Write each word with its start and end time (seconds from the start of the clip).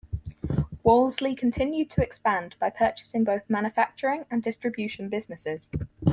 Wolseley 0.81 1.35
continued 1.35 1.91
to 1.91 2.01
expand 2.01 2.55
by 2.59 2.71
purchasing 2.71 3.23
both 3.23 3.47
manufacturing 3.51 4.25
and 4.31 4.41
distribution 4.41 5.09
businesses. 5.09 5.69